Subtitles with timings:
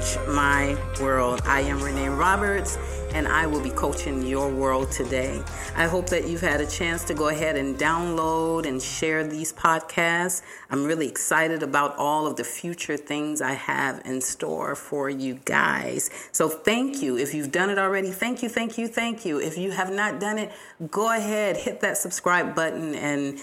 [0.00, 1.42] Coach My World.
[1.44, 2.78] I am Renee Roberts,
[3.12, 5.42] and I will be coaching your world today.
[5.76, 9.52] I hope that you've had a chance to go ahead and download and share these
[9.52, 10.40] podcasts.
[10.70, 15.34] I'm really excited about all of the future things I have in store for you
[15.44, 16.08] guys.
[16.32, 17.18] So, thank you.
[17.18, 19.38] If you've done it already, thank you, thank you, thank you.
[19.38, 20.50] If you have not done it,
[20.90, 23.38] go ahead, hit that subscribe button and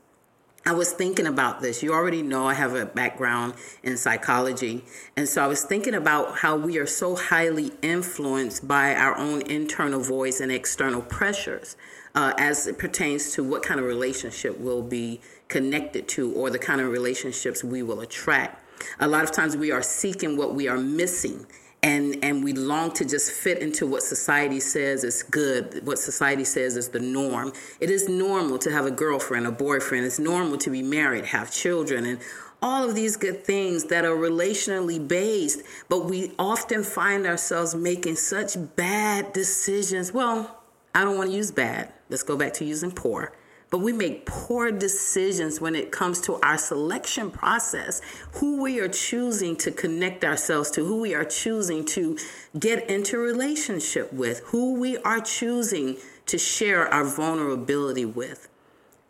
[0.67, 1.83] I was thinking about this.
[1.83, 4.83] You already know I have a background in psychology.
[5.15, 9.43] And so I was thinking about how we are so highly influenced by our own
[9.43, 11.77] internal voice and external pressures
[12.15, 16.57] uh, as it pertains to what kind of relationship we'll be connected to or the
[16.57, 18.63] kind of relationships we will attract.
[18.99, 21.45] A lot of times we are seeking what we are missing
[21.85, 26.43] and and we long to just fit into what society says is good what society
[26.43, 27.53] says is the norm.
[27.79, 30.05] It is normal to have a girlfriend a boyfriend.
[30.05, 32.19] It's normal to be married have children and
[32.61, 38.15] all of these good things that are relationally based but we often find ourselves making
[38.15, 40.11] such bad decisions.
[40.11, 40.63] Well
[40.95, 41.93] i don't want to use bad.
[42.09, 43.31] Let's go back to using poor
[43.75, 47.99] but we make poor decisions when it comes to our selection process,
[48.35, 52.17] who we are choosing to connect ourselves to, who we are choosing to
[52.57, 58.47] get into relationship with, who we are choosing to share our vulnerability with.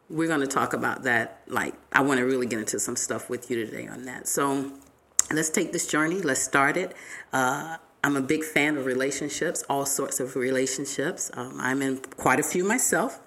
[0.09, 1.43] We're going to talk about that.
[1.45, 4.27] Like, I want to really get into some stuff with you today on that.
[4.27, 4.71] So,
[5.31, 6.21] let's take this journey.
[6.21, 6.95] Let's start it.
[7.31, 11.29] Uh, I'm a big fan of relationships, all sorts of relationships.
[11.35, 13.21] Um, I'm in quite a few myself.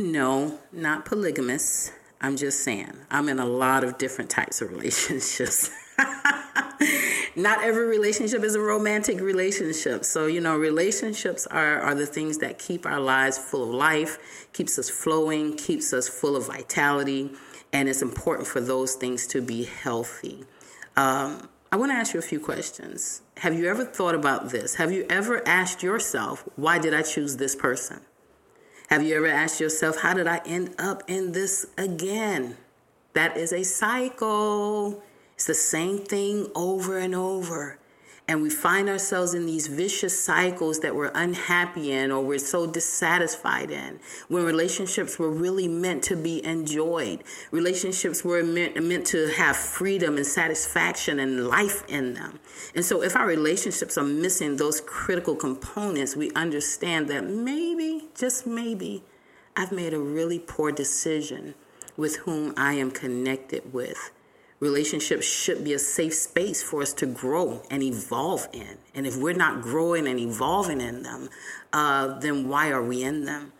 [0.00, 1.92] No, not polygamous.
[2.22, 5.70] I'm just saying, I'm in a lot of different types of relationships.
[7.36, 10.06] not every relationship is a romantic relationship.
[10.06, 14.48] So, you know, relationships are, are the things that keep our lives full of life,
[14.54, 17.32] keeps us flowing, keeps us full of vitality,
[17.70, 20.46] and it's important for those things to be healthy.
[20.96, 23.20] Um, I want to ask you a few questions.
[23.36, 24.76] Have you ever thought about this?
[24.76, 28.00] Have you ever asked yourself, why did I choose this person?
[28.90, 32.56] Have you ever asked yourself, how did I end up in this again?
[33.12, 35.00] That is a cycle.
[35.36, 37.78] It's the same thing over and over.
[38.30, 42.64] And we find ourselves in these vicious cycles that we're unhappy in or we're so
[42.64, 43.98] dissatisfied in.
[44.28, 50.16] When relationships were really meant to be enjoyed, relationships were meant, meant to have freedom
[50.16, 52.38] and satisfaction and life in them.
[52.72, 58.46] And so, if our relationships are missing those critical components, we understand that maybe, just
[58.46, 59.02] maybe,
[59.56, 61.56] I've made a really poor decision
[61.96, 64.12] with whom I am connected with.
[64.60, 68.76] Relationships should be a safe space for us to grow and evolve in.
[68.94, 71.30] And if we're not growing and evolving in them,
[71.72, 73.52] uh, then why are we in them?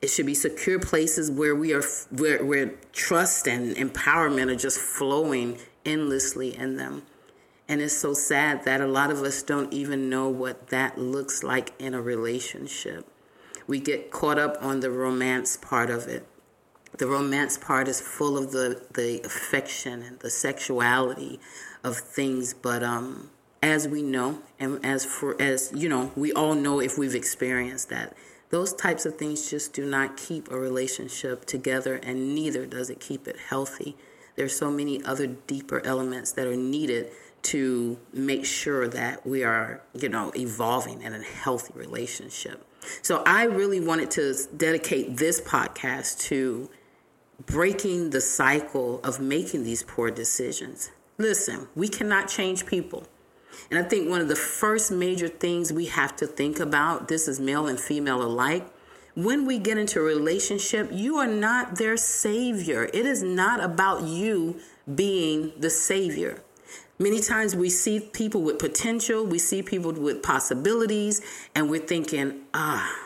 [0.00, 4.78] It should be secure places where we are, where, where trust and empowerment are just
[4.78, 7.02] flowing endlessly in them.
[7.68, 11.42] And it's so sad that a lot of us don't even know what that looks
[11.42, 13.06] like in a relationship.
[13.66, 16.26] We get caught up on the romance part of it
[16.96, 21.38] the romance part is full of the the affection and the sexuality
[21.84, 23.30] of things but um
[23.62, 27.88] as we know and as for as you know we all know if we've experienced
[27.88, 28.14] that
[28.50, 32.98] those types of things just do not keep a relationship together and neither does it
[32.98, 33.96] keep it healthy.
[34.36, 39.82] There's so many other deeper elements that are needed to make sure that we are
[39.94, 42.64] you know evolving in a healthy relationship.
[43.02, 46.70] So i really wanted to dedicate this podcast to
[47.46, 50.90] breaking the cycle of making these poor decisions.
[51.18, 53.06] Listen, we cannot change people.
[53.70, 57.28] And I think one of the first major things we have to think about this
[57.28, 58.66] is male and female alike.
[59.14, 62.84] when we get into a relationship, you are not their savior.
[62.94, 64.60] It is not about you
[64.94, 66.40] being the savior.
[67.00, 71.20] Many times we see people with potential, we see people with possibilities,
[71.52, 72.96] and we're thinking, ah,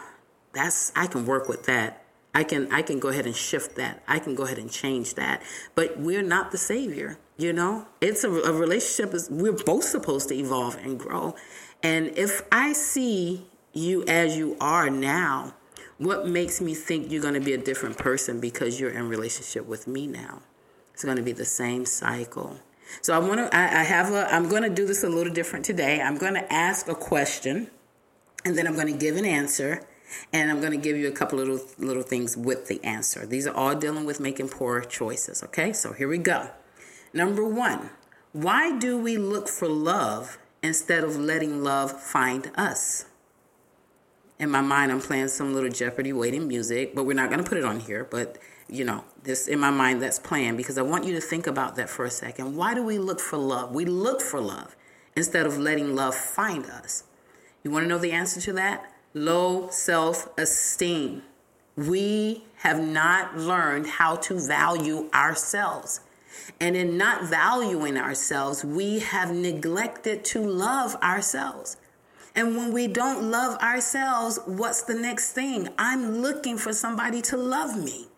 [0.52, 2.01] that's I can work with that.
[2.34, 4.02] I can I can go ahead and shift that.
[4.08, 5.42] I can go ahead and change that.
[5.74, 7.86] But we're not the savior, you know?
[8.00, 11.34] It's a, a relationship is we're both supposed to evolve and grow.
[11.82, 15.54] And if I see you as you are now,
[15.98, 19.66] what makes me think you're going to be a different person because you're in relationship
[19.66, 20.40] with me now?
[20.94, 22.58] It's going to be the same cycle.
[23.02, 25.32] So I want to I, I have a I'm going to do this a little
[25.32, 26.00] different today.
[26.00, 27.70] I'm going to ask a question
[28.44, 29.82] and then I'm going to give an answer
[30.32, 33.26] and I'm going to give you a couple little little things with the answer.
[33.26, 35.72] These are all dealing with making poor choices, okay?
[35.72, 36.50] So here we go.
[37.12, 37.90] Number 1.
[38.32, 43.04] Why do we look for love instead of letting love find us?
[44.38, 47.48] In my mind, I'm playing some little Jeopardy waiting music, but we're not going to
[47.48, 48.04] put it on here.
[48.10, 48.38] But,
[48.68, 51.76] you know, this in my mind, that's playing because I want you to think about
[51.76, 52.56] that for a second.
[52.56, 53.74] Why do we look for love?
[53.74, 54.74] We look for love
[55.14, 57.04] instead of letting love find us.
[57.62, 58.91] You want to know the answer to that?
[59.14, 61.22] Low self esteem.
[61.76, 66.00] We have not learned how to value ourselves.
[66.60, 71.76] And in not valuing ourselves, we have neglected to love ourselves.
[72.34, 75.68] And when we don't love ourselves, what's the next thing?
[75.78, 78.08] I'm looking for somebody to love me.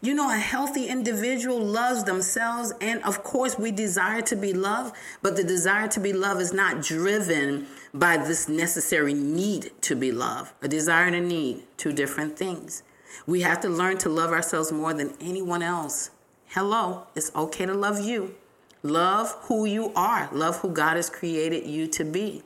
[0.00, 4.94] You know, a healthy individual loves themselves, and of course, we desire to be loved,
[5.22, 10.12] but the desire to be loved is not driven by this necessary need to be
[10.12, 10.52] loved.
[10.62, 12.82] A desire and a need, two different things.
[13.26, 16.10] We have to learn to love ourselves more than anyone else.
[16.48, 18.34] Hello, it's okay to love you.
[18.82, 22.42] Love who you are, love who God has created you to be.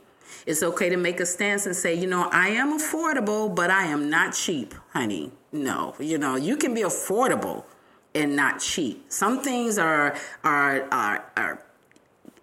[0.46, 3.84] It's okay to make a stance and say, you know, I am affordable, but I
[3.84, 5.30] am not cheap, honey.
[5.54, 7.62] No, you know, you can be affordable
[8.12, 9.04] and not cheap.
[9.08, 11.62] Some things are are are, are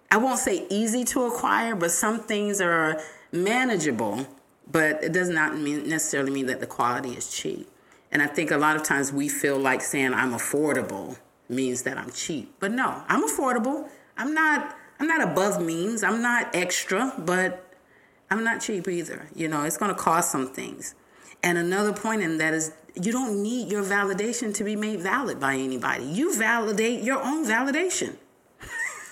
[0.10, 3.02] I won't say easy to acquire, but some things are
[3.34, 4.28] manageable,
[4.72, 7.69] but it does not mean, necessarily mean that the quality is cheap.
[8.13, 11.18] And I think a lot of times we feel like saying I'm affordable
[11.50, 12.56] means that I'm cheap.
[12.62, 13.90] But no, I'm affordable.
[14.16, 16.02] I'm not I'm not above means.
[16.02, 17.75] I'm not extra, but
[18.30, 19.28] I'm not cheap either.
[19.36, 20.96] You know, it's going to cost some things.
[21.44, 25.40] And another point in that is you don't need your validation to be made valid
[25.40, 26.06] by anybody.
[26.06, 28.16] You validate your own validation.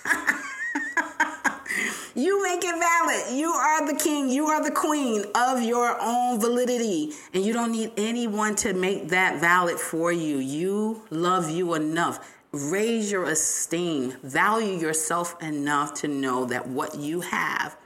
[2.14, 3.36] you make it valid.
[3.36, 7.12] You are the king, you are the queen of your own validity.
[7.32, 10.38] And you don't need anyone to make that valid for you.
[10.38, 12.36] You love you enough.
[12.52, 17.76] Raise your esteem, value yourself enough to know that what you have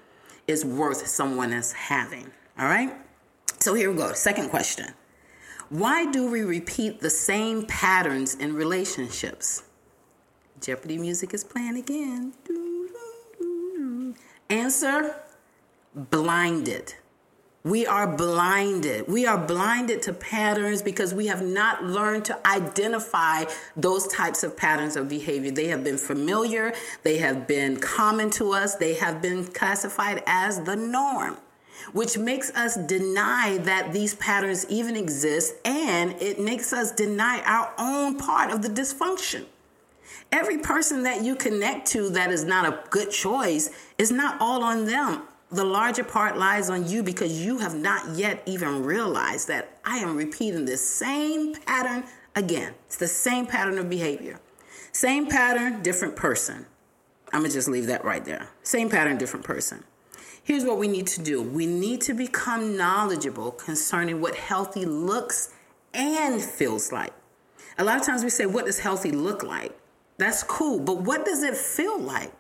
[0.47, 2.31] is worth someone else having.
[2.59, 2.95] All right?
[3.65, 4.13] So here we go.
[4.13, 4.93] Second question
[5.71, 9.63] Why do we repeat the same patterns in relationships?
[10.61, 12.35] Jeopardy music is playing again.
[14.51, 15.17] Answer
[15.95, 16.93] blinded.
[17.63, 19.09] We are blinded.
[19.09, 23.45] We are blinded to patterns because we have not learned to identify
[23.79, 25.51] those types of patterns of behavior.
[25.51, 30.61] They have been familiar, they have been common to us, they have been classified as
[30.65, 31.39] the norm,
[31.93, 37.73] which makes us deny that these patterns even exist and it makes us deny our
[37.79, 39.45] own part of the dysfunction.
[40.33, 44.65] Every person that you connect to that is not a good choice is not all
[44.65, 45.23] on them
[45.55, 49.99] the larger part lies on you because you have not yet even realized that I
[49.99, 52.75] am repeating the same pattern again.
[52.87, 54.41] It's the same pattern of behavior.
[54.93, 56.67] Same pattern, different person.
[57.33, 58.49] I'm going to just leave that right there.
[58.63, 59.85] Same pattern, different person.
[60.45, 65.55] Here's what we need to do we need to become knowledgeable concerning what healthy looks
[65.95, 67.15] and feels like.
[67.79, 69.73] A lot of times we say, What does healthy look like?
[70.19, 72.31] That's cool, but what does it feel like?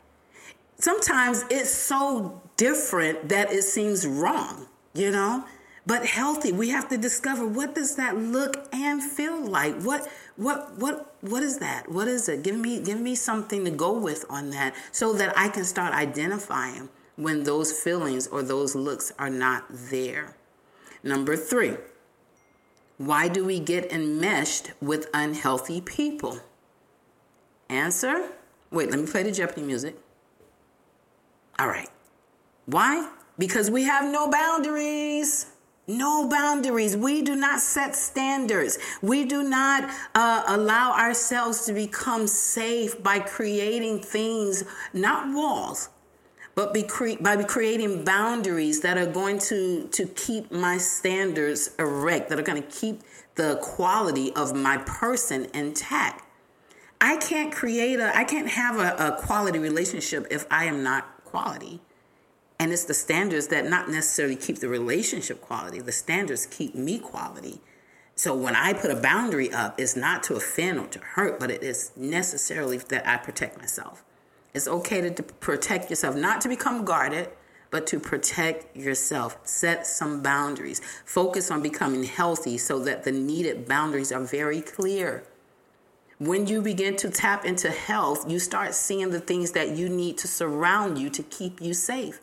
[0.78, 5.44] Sometimes it's so different that it seems wrong, you know?
[5.86, 9.80] But healthy, we have to discover what does that look and feel like?
[9.80, 10.06] What
[10.36, 11.90] what what what is that?
[11.90, 12.42] What is it?
[12.42, 15.94] Give me give me something to go with on that so that I can start
[15.94, 20.36] identifying when those feelings or those looks are not there.
[21.02, 21.76] Number 3.
[22.98, 26.38] Why do we get enmeshed with unhealthy people?
[27.68, 28.30] Answer?
[28.70, 29.96] Wait, let me play the Jeopardy music.
[31.58, 31.88] All right.
[32.66, 33.08] Why?
[33.38, 35.46] Because we have no boundaries.
[35.86, 36.96] No boundaries.
[36.96, 38.78] We do not set standards.
[39.02, 45.90] We do not uh, allow ourselves to become safe by creating things, not walls,
[46.54, 52.28] but be cre- by creating boundaries that are going to to keep my standards erect,
[52.28, 53.02] that are going to keep
[53.34, 56.22] the quality of my person intact.
[57.00, 61.24] I can't create a, I can't have a, a quality relationship if I am not
[61.24, 61.80] quality.
[62.58, 66.98] And it's the standards that not necessarily keep the relationship quality, the standards keep me
[66.98, 67.60] quality.
[68.14, 71.50] So when I put a boundary up, it's not to offend or to hurt, but
[71.50, 74.04] it is necessarily that I protect myself.
[74.54, 77.28] It's okay to, to protect yourself, not to become guarded,
[77.70, 79.36] but to protect yourself.
[79.42, 80.80] Set some boundaries.
[81.04, 85.24] Focus on becoming healthy so that the needed boundaries are very clear.
[86.18, 90.18] When you begin to tap into health, you start seeing the things that you need
[90.18, 92.20] to surround you to keep you safe.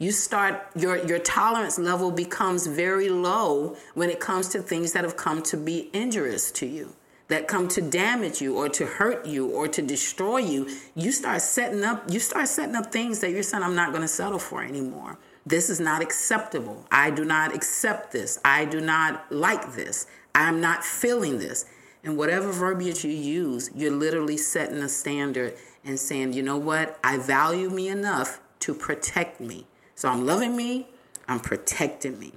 [0.00, 5.04] You start your your tolerance level becomes very low when it comes to things that
[5.04, 6.96] have come to be injurious to you
[7.28, 11.42] that come to damage you or to hurt you or to destroy you, you start
[11.42, 14.38] setting up you start setting up things that you're saying I'm not going to settle
[14.38, 15.18] for anymore.
[15.46, 16.86] This is not acceptable.
[16.90, 18.38] I do not accept this.
[18.44, 20.06] I do not like this.
[20.34, 21.64] I'm not feeling this.
[22.04, 25.54] And whatever verbiage you use, you're literally setting a standard
[25.84, 26.98] and saying, you know what?
[27.02, 29.66] I value me enough to protect me.
[29.94, 30.88] So I'm loving me,
[31.26, 32.34] I'm protecting me.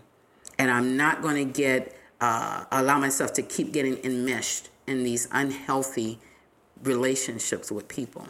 [0.58, 5.28] And I'm not going to get, uh, allow myself to keep getting enmeshed in these
[5.32, 6.20] unhealthy
[6.84, 8.28] relationships with people.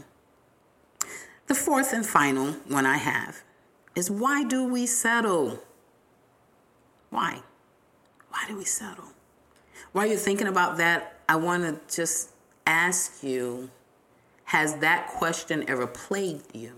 [1.47, 3.43] The fourth and final one I have
[3.95, 5.59] is why do we settle?
[7.09, 7.41] Why?
[8.29, 9.05] Why do we settle?
[9.91, 12.29] While you're thinking about that, I want to just
[12.65, 13.69] ask you
[14.45, 16.73] has that question ever plagued you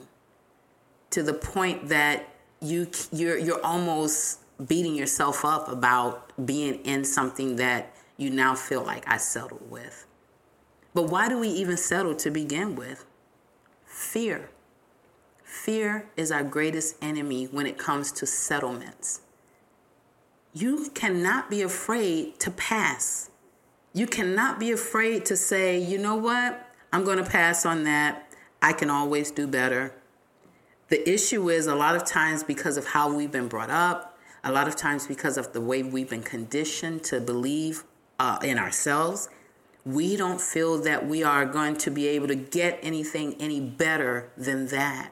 [1.10, 2.28] to the point that
[2.62, 8.84] you you're you're almost beating yourself up about being in something that you now feel
[8.84, 10.06] like I settled with.
[10.94, 13.06] But why do we even settle to begin with?
[13.86, 14.50] Fear.
[15.44, 19.22] Fear is our greatest enemy when it comes to settlements.
[20.54, 23.32] You cannot be afraid to pass.
[23.94, 26.70] You cannot be afraid to say, you know what?
[26.92, 28.32] I'm going to pass on that.
[28.62, 29.94] I can always do better.
[30.90, 34.52] The issue is a lot of times because of how we've been brought up, a
[34.52, 37.84] lot of times because of the way we've been conditioned to believe
[38.20, 39.30] uh, in ourselves,
[39.86, 44.32] we don't feel that we are going to be able to get anything any better
[44.38, 45.12] than that.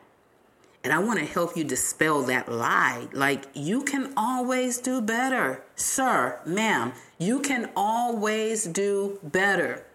[0.83, 3.07] And I want to help you dispel that lie.
[3.13, 6.93] Like, you can always do better, sir, ma'am.
[7.19, 9.85] You can always do better.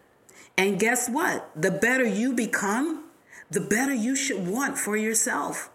[0.57, 1.51] And guess what?
[1.61, 3.05] The better you become,
[3.51, 5.71] the better you should want for yourself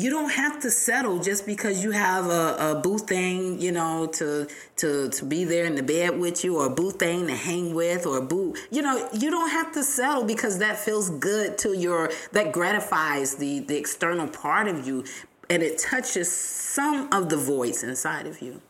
[0.00, 4.06] you don't have to settle just because you have a, a boo thing, you know,
[4.06, 7.36] to to to be there in the bed with you, or a boo thing to
[7.36, 11.10] hang with, or a boo, you know, you don't have to settle because that feels
[11.10, 15.04] good to your that gratifies the the external part of you,
[15.50, 18.62] and it touches some of the voids inside of you.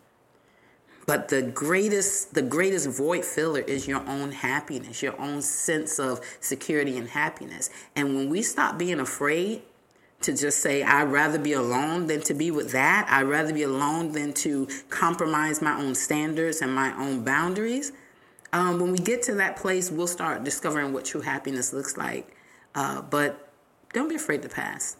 [1.06, 6.20] But the greatest the greatest void filler is your own happiness, your own sense of
[6.40, 7.70] security and happiness.
[7.94, 9.62] And when we stop being afraid
[10.22, 13.06] to just say I'd rather be alone than to be with that.
[13.10, 17.92] I'd rather be alone than to compromise my own standards and my own boundaries.
[18.52, 22.36] Um, when we get to that place, we'll start discovering what true happiness looks like.
[22.74, 23.52] Uh, but
[23.92, 24.96] don't be afraid to pass.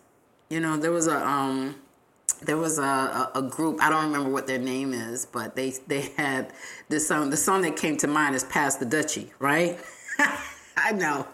[0.48, 1.76] You know, there was a um,
[2.42, 3.80] there was a, a, a, group.
[3.80, 6.52] I don't remember what their name is, but they they had
[6.88, 7.30] this song.
[7.30, 9.78] The song that came to mind is "Pass the Dutchie," right?
[10.76, 11.26] I know.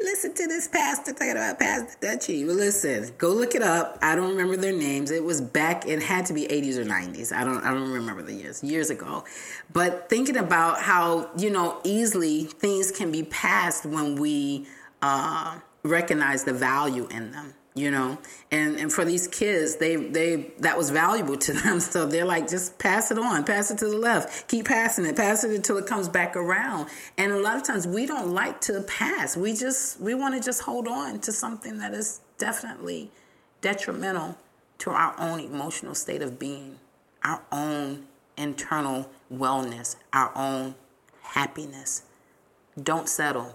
[0.00, 2.46] Listen to this pastor talking about Pass the Dutchie.
[2.46, 3.98] Well, listen, go look it up.
[4.00, 5.10] I don't remember their names.
[5.10, 5.86] It was back.
[5.86, 7.32] It had to be 80s or 90s.
[7.32, 7.64] I don't.
[7.64, 8.62] I don't remember the years.
[8.62, 9.24] Years ago.
[9.72, 14.66] But thinking about how you know easily things can be passed when we
[15.02, 18.18] uh, recognize the value in them you know?
[18.50, 21.80] And and for these kids they they that was valuable to them.
[21.80, 24.48] So they're like just pass it on pass it to the left.
[24.48, 26.88] Keep passing it pass it until it comes back around.
[27.16, 29.36] And a lot of times we don't like to pass.
[29.36, 33.10] We just we want to just hold on to something that is definitely
[33.60, 34.36] detrimental
[34.78, 36.78] to our own emotional state of being
[37.24, 38.06] our own
[38.36, 40.74] internal wellness our own
[41.22, 42.02] happiness.
[42.80, 43.54] Don't settle.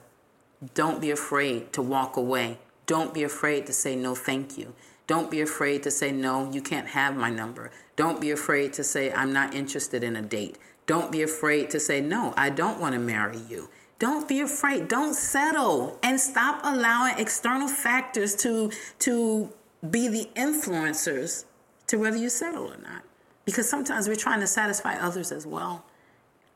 [0.74, 4.74] Don't be afraid to walk away don't be afraid to say no, thank you.
[5.06, 7.72] Don't be afraid to say no, you can't have my number.
[7.96, 10.58] Don't be afraid to say I'm not interested in a date.
[10.86, 13.70] Don't be afraid to say no, I don't want to marry you.
[14.00, 14.90] Don't be afraid.
[14.90, 19.54] Don't settle and stop allowing external factors to to
[19.90, 21.46] be the influencers
[21.88, 23.04] to whether you settle or not.
[23.46, 25.86] Because sometimes we're trying to satisfy others as well.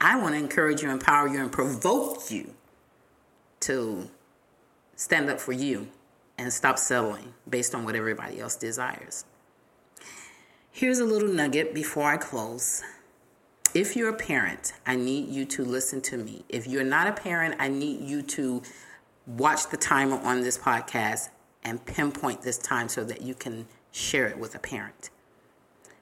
[0.01, 2.53] I want to encourage you, empower you, and provoke you
[3.61, 4.09] to
[4.95, 5.87] stand up for you
[6.37, 9.25] and stop settling based on what everybody else desires.
[10.71, 12.83] Here's a little nugget before I close.
[13.73, 16.45] If you're a parent, I need you to listen to me.
[16.49, 18.61] If you're not a parent, I need you to
[19.25, 21.29] watch the timer on this podcast
[21.63, 25.09] and pinpoint this time so that you can share it with a parent.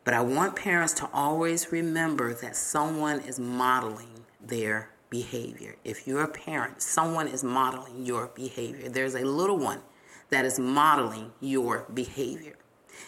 [0.03, 5.75] But I want parents to always remember that someone is modeling their behavior.
[5.83, 8.89] If you're a parent, someone is modeling your behavior.
[8.89, 9.79] There's a little one
[10.29, 12.55] that is modeling your behavior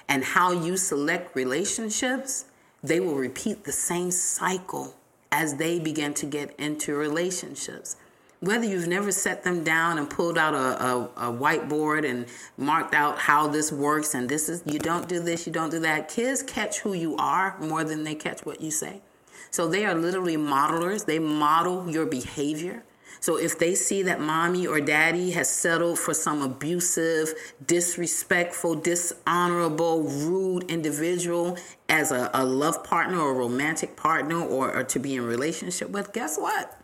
[0.07, 2.45] and how you select relationships,
[2.83, 4.95] they will repeat the same cycle
[5.31, 7.97] as they begin to get into relationships.
[8.39, 12.93] Whether you've never set them down and pulled out a, a, a, whiteboard and marked
[12.93, 16.07] out how this works and this is, you don't do this, you don't do that.
[16.07, 19.01] Kids catch who you are more than they catch what you say.
[19.49, 22.83] So they are literally modelers, they model your behavior.
[23.19, 27.33] So if they see that mommy or daddy has settled for some abusive,
[27.65, 31.57] disrespectful, dishonorable, rude individual
[31.89, 36.13] as a, a love partner or romantic partner or, or to be in relationship with,
[36.13, 36.79] guess what?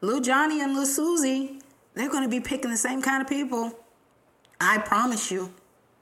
[0.00, 1.60] Little Johnny and little Susie,
[1.94, 3.72] they're going to be picking the same kind of people.
[4.60, 5.52] I promise you.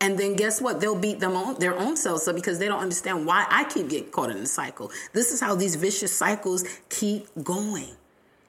[0.00, 0.80] And then guess what?
[0.80, 3.88] They'll beat them on their own selves up because they don't understand why I keep
[3.88, 4.90] getting caught in the cycle.
[5.12, 7.90] This is how these vicious cycles keep going.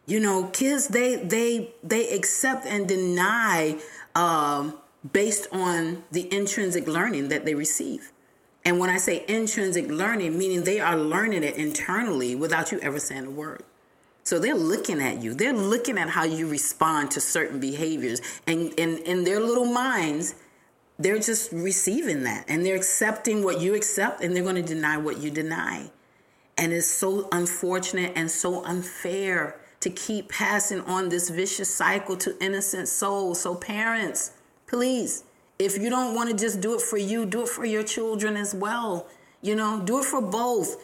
[0.05, 3.77] You know, kids they they they accept and deny
[4.15, 4.77] um,
[5.11, 8.11] based on the intrinsic learning that they receive.
[8.65, 12.99] And when I say intrinsic learning, meaning they are learning it internally without you ever
[12.99, 13.63] saying a word.
[14.23, 15.33] So they're looking at you.
[15.33, 18.21] They're looking at how you respond to certain behaviors.
[18.47, 20.35] And in their little minds,
[20.97, 24.97] they're just receiving that and they're accepting what you accept and they're going to deny
[24.97, 25.91] what you deny.
[26.57, 32.41] And it's so unfortunate and so unfair to keep passing on this vicious cycle to
[32.41, 33.41] innocent souls.
[33.41, 34.31] So, parents,
[34.65, 35.25] please,
[35.59, 38.37] if you don't want to just do it for you, do it for your children
[38.37, 39.07] as well.
[39.41, 40.81] You know, do it for both.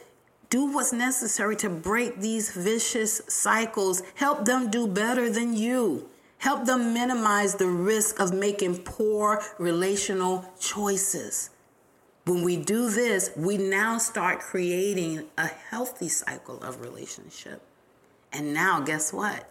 [0.50, 4.04] Do what's necessary to break these vicious cycles.
[4.16, 6.10] Help them do better than you.
[6.40, 11.52] Help them minimize the risk of making poor relational choices.
[12.26, 17.62] When we do this, we now start creating a healthy cycle of relationship.
[18.32, 19.50] And now, guess what?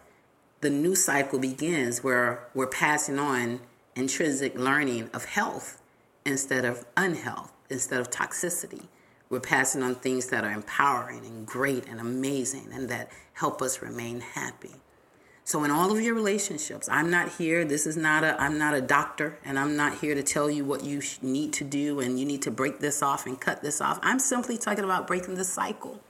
[0.60, 3.60] The new cycle begins where we're passing on
[3.94, 5.80] intrinsic learning of health
[6.24, 8.86] instead of unhealth, instead of toxicity.
[9.30, 13.82] We're passing on things that are empowering and great and amazing and that help us
[13.82, 14.76] remain happy.
[15.44, 17.64] So in all of your relationships, I'm not here.
[17.64, 20.64] This is not a I'm not a doctor and I'm not here to tell you
[20.64, 23.80] what you need to do and you need to break this off and cut this
[23.80, 23.98] off.
[24.02, 26.00] I'm simply talking about breaking the cycle.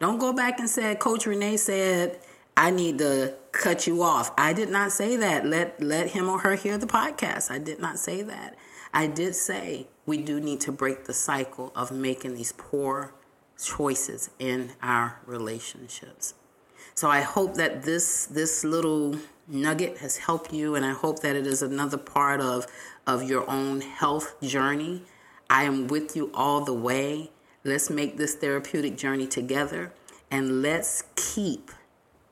[0.00, 2.20] Don't go back and say, Coach Renee said,
[2.56, 4.32] I need to cut you off.
[4.36, 5.46] I did not say that.
[5.46, 7.50] Let let him or her hear the podcast.
[7.50, 8.56] I did not say that.
[8.92, 13.14] I did say we do need to break the cycle of making these poor
[13.62, 16.34] choices in our relationships.
[16.94, 21.36] So I hope that this this little nugget has helped you and I hope that
[21.36, 22.66] it is another part of
[23.06, 25.02] of your own health journey.
[25.48, 27.30] I am with you all the way.
[27.68, 29.92] Let's make this therapeutic journey together
[30.30, 31.70] and let's keep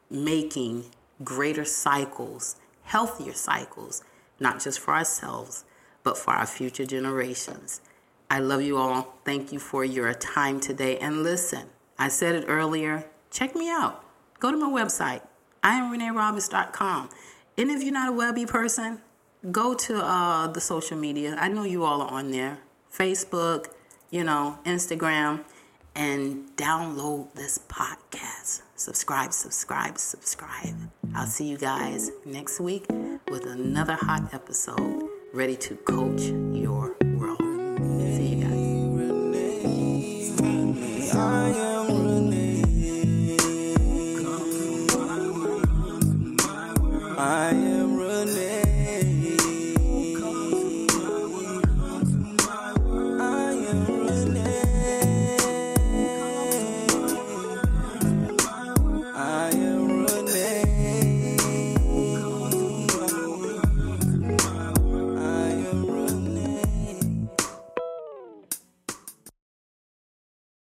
[0.08, 0.86] making
[1.22, 4.02] greater cycles, healthier cycles,
[4.40, 5.66] not just for ourselves,
[6.02, 7.82] but for our future generations.
[8.30, 9.18] I love you all.
[9.26, 10.96] Thank you for your time today.
[10.96, 11.64] And listen,
[11.98, 14.02] I said it earlier, check me out.
[14.40, 15.20] Go to my website,
[15.62, 17.10] IamReneeRoberts.com.
[17.58, 19.02] And if you're not a webby person,
[19.52, 21.36] go to uh, the social media.
[21.38, 23.66] I know you all are on there Facebook,
[24.10, 25.44] you know, Instagram,
[25.94, 28.62] and download this podcast.
[28.76, 30.74] Subscribe, subscribe, subscribe.
[31.14, 32.86] I'll see you guys next week
[33.30, 36.96] with another hot episode ready to coach your